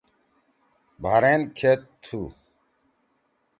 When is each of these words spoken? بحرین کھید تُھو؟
بحرین 1.01 1.41
کھید 1.57 1.81
تُھو؟ 2.03 2.21